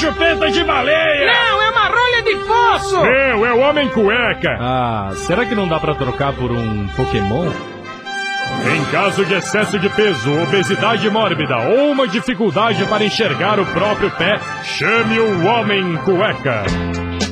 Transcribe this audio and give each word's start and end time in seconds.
Chupeta 0.00 0.50
de 0.50 0.64
baleia! 0.64 1.26
Não, 1.26 1.62
é 1.62 1.70
uma 1.70 1.88
rolha 1.88 2.22
de 2.22 2.36
fósforo! 2.36 3.02
Meu, 3.02 3.46
é 3.46 3.52
o 3.52 3.58
Homem 3.58 3.88
Cueca! 3.90 4.56
Ah, 4.58 5.10
será 5.14 5.44
que 5.44 5.54
não 5.54 5.68
dá 5.68 5.78
pra 5.78 5.94
trocar 5.94 6.32
por 6.32 6.50
um 6.50 6.88
Pokémon? 6.88 7.50
Em 8.74 8.84
caso 8.90 9.24
de 9.26 9.34
excesso 9.34 9.78
de 9.78 9.90
peso, 9.90 10.42
obesidade 10.42 11.08
mórbida 11.10 11.56
ou 11.58 11.92
uma 11.92 12.08
dificuldade 12.08 12.82
para 12.86 13.04
enxergar 13.04 13.60
o 13.60 13.66
próprio 13.66 14.10
pé, 14.12 14.40
chame 14.64 15.20
o 15.20 15.46
Homem 15.46 15.96
Cueca. 15.98 16.64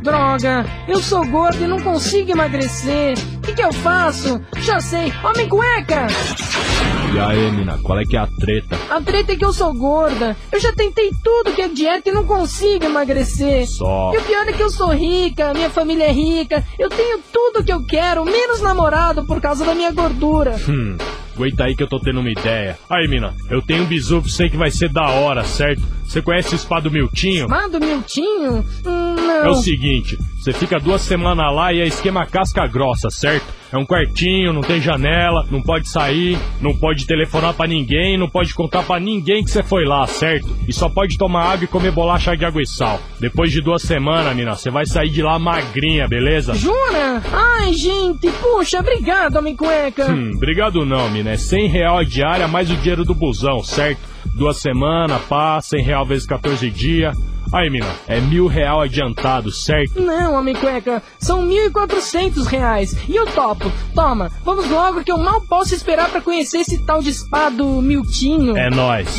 Droga, 0.00 0.64
eu 0.88 0.98
sou 1.00 1.26
gordo 1.26 1.62
e 1.62 1.66
não 1.66 1.80
consigo 1.80 2.30
emagrecer. 2.30 3.14
O 3.38 3.40
que, 3.40 3.54
que 3.54 3.62
eu 3.62 3.72
faço? 3.72 4.40
Já 4.58 4.80
sei, 4.80 5.12
homem 5.22 5.48
cueca! 5.48 6.06
E 7.14 7.18
aí, 7.18 7.52
mina, 7.52 7.78
qual 7.82 8.00
é 8.00 8.04
que 8.04 8.16
é 8.16 8.20
a 8.20 8.26
treta? 8.26 8.74
A 8.88 8.98
treta 9.00 9.32
é 9.32 9.36
que 9.36 9.44
eu 9.44 9.52
sou 9.52 9.72
gorda. 9.74 10.34
Eu 10.50 10.58
já 10.58 10.72
tentei 10.72 11.10
tudo 11.22 11.52
que 11.52 11.60
é 11.60 11.68
dieta 11.68 12.08
e 12.08 12.12
não 12.12 12.24
consigo 12.24 12.86
emagrecer. 12.86 13.66
Só. 13.68 14.12
E 14.14 14.18
o 14.18 14.22
pior 14.22 14.48
é 14.48 14.52
que 14.52 14.62
eu 14.62 14.70
sou 14.70 14.90
rica, 14.94 15.52
minha 15.52 15.68
família 15.68 16.04
é 16.04 16.12
rica, 16.12 16.64
eu 16.78 16.88
tenho 16.88 17.20
tudo 17.30 17.62
que 17.62 17.72
eu 17.72 17.84
quero, 17.84 18.24
menos 18.24 18.62
namorado 18.62 19.26
por 19.26 19.42
causa 19.42 19.62
da 19.62 19.74
minha 19.74 19.92
gordura. 19.92 20.56
Hum, 20.66 20.96
aguenta 21.34 21.64
aí 21.64 21.76
que 21.76 21.82
eu 21.82 21.88
tô 21.88 22.00
tendo 22.00 22.20
uma 22.20 22.30
ideia. 22.30 22.78
Aí, 22.88 23.06
mina, 23.06 23.34
eu 23.50 23.60
tenho 23.60 23.82
um 23.82 23.86
bizu 23.86 24.22
pra 24.22 24.30
você 24.30 24.48
que 24.48 24.56
vai 24.56 24.70
ser 24.70 24.88
da 24.88 25.10
hora, 25.10 25.44
certo? 25.44 25.82
Você 26.06 26.22
conhece 26.22 26.54
o 26.54 26.58
spa 26.58 26.80
do 26.80 26.90
Miltinho? 26.90 27.46
Mado 27.46 27.78
Miltinho? 27.78 28.64
Hum, 28.86 29.14
não. 29.16 29.44
É 29.44 29.50
o 29.50 29.54
seguinte, 29.56 30.18
você 30.42 30.52
fica 30.54 30.80
duas 30.80 31.02
semanas 31.02 31.54
lá 31.54 31.74
e 31.74 31.80
é 31.80 31.86
esquema 31.86 32.24
casca 32.24 32.66
grossa, 32.66 33.10
certo? 33.10 33.61
É 33.72 33.78
um 33.78 33.86
quartinho, 33.86 34.52
não 34.52 34.60
tem 34.60 34.82
janela, 34.82 35.46
não 35.50 35.62
pode 35.62 35.88
sair, 35.88 36.38
não 36.60 36.76
pode 36.76 37.06
telefonar 37.06 37.54
pra 37.54 37.66
ninguém, 37.66 38.18
não 38.18 38.28
pode 38.28 38.52
contar 38.52 38.82
pra 38.82 39.00
ninguém 39.00 39.42
que 39.42 39.50
você 39.50 39.62
foi 39.62 39.86
lá, 39.86 40.06
certo? 40.06 40.54
E 40.68 40.72
só 40.74 40.90
pode 40.90 41.16
tomar 41.16 41.44
água 41.44 41.64
e 41.64 41.68
comer 41.68 41.90
bolacha 41.90 42.36
de 42.36 42.44
água 42.44 42.60
e 42.60 42.66
sal. 42.66 43.00
Depois 43.18 43.50
de 43.50 43.62
duas 43.62 43.80
semanas, 43.80 44.36
mina, 44.36 44.54
você 44.54 44.70
vai 44.70 44.84
sair 44.84 45.08
de 45.08 45.22
lá 45.22 45.38
magrinha, 45.38 46.06
beleza? 46.06 46.52
Jura? 46.54 47.22
Ai, 47.32 47.72
gente, 47.72 48.30
puxa, 48.32 48.80
obrigado, 48.80 49.36
homem 49.36 49.56
cueca. 49.56 50.12
Hum, 50.12 50.32
obrigado 50.36 50.84
não, 50.84 51.08
mina. 51.08 51.30
É 51.30 51.36
100 51.38 51.68
real 51.68 51.98
a 51.98 52.04
diária 52.04 52.46
mais 52.46 52.70
o 52.70 52.76
dinheiro 52.76 53.06
do 53.06 53.14
busão, 53.14 53.62
certo? 53.62 54.00
Duas 54.34 54.58
semanas, 54.58 55.22
pá, 55.22 55.58
100 55.62 55.82
real 55.82 56.04
vezes 56.04 56.26
14 56.26 56.70
dias. 56.70 57.16
Aí, 57.52 57.68
mina, 57.68 57.86
é 58.08 58.18
mil 58.18 58.46
real 58.46 58.80
adiantado, 58.80 59.50
certo? 59.50 60.00
Não, 60.00 60.34
homem 60.34 60.54
cueca, 60.54 61.02
são 61.18 61.46
1.400 61.46 62.46
reais. 62.46 62.96
E 63.08 63.14
eu 63.14 63.26
topo. 63.26 63.70
Toma, 63.94 64.30
vamos 64.42 64.68
logo 64.70 65.04
que 65.04 65.12
eu 65.12 65.18
mal 65.18 65.40
posso 65.42 65.74
esperar 65.74 66.10
pra 66.10 66.22
conhecer 66.22 66.58
esse 66.60 66.78
tal 66.78 67.02
de 67.02 67.12
spa 67.12 67.50
do 67.50 67.82
Miltinho. 67.82 68.56
É 68.56 68.70
nóis. 68.70 69.14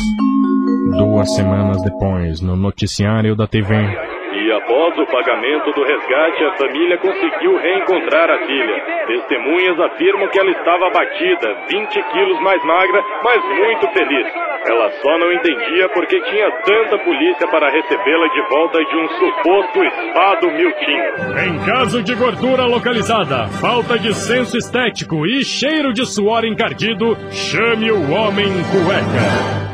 Duas 0.96 1.32
semanas 1.34 1.80
depois, 1.82 2.40
no 2.40 2.56
noticiário 2.56 3.36
da 3.36 3.46
TV. 3.46 4.13
E 4.44 4.52
após 4.52 4.92
o 4.98 5.06
pagamento 5.06 5.72
do 5.72 5.82
resgate, 5.82 6.44
a 6.44 6.56
família 6.58 6.98
conseguiu 6.98 7.56
reencontrar 7.56 8.28
a 8.28 8.44
filha. 8.44 9.06
Testemunhas 9.06 9.80
afirmam 9.80 10.28
que 10.28 10.38
ela 10.38 10.50
estava 10.50 10.86
abatida, 10.86 11.64
20 11.70 12.02
quilos 12.12 12.40
mais 12.42 12.62
magra, 12.62 13.02
mas 13.22 13.42
muito 13.42 13.88
feliz. 13.94 14.26
Ela 14.66 14.90
só 15.00 15.18
não 15.18 15.32
entendia 15.32 15.88
por 15.88 16.06
que 16.06 16.20
tinha 16.20 16.50
tanta 16.62 16.98
polícia 16.98 17.48
para 17.48 17.70
recebê-la 17.70 18.26
de 18.28 18.42
volta 18.50 18.84
de 18.84 18.96
um 18.96 19.08
suposto 19.08 19.80
spa 20.10 20.34
do 20.34 20.50
Miltinho. 20.50 21.48
Em 21.48 21.64
caso 21.64 22.02
de 22.02 22.14
gordura 22.14 22.66
localizada, 22.66 23.46
falta 23.62 23.98
de 23.98 24.12
senso 24.12 24.58
estético 24.58 25.26
e 25.26 25.42
cheiro 25.42 25.90
de 25.94 26.04
suor 26.04 26.44
encardido, 26.44 27.16
chame 27.30 27.90
o 27.90 28.12
Homem 28.12 28.52
Cueca. 28.70 29.73